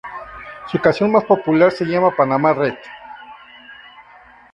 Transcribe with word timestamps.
Su 0.71 0.79
canción 0.79 1.11
más 1.11 1.23
popular 1.25 1.71
se 1.71 1.85
llama 1.85 2.09
"Panama 2.15 2.53
Red. 2.55 2.73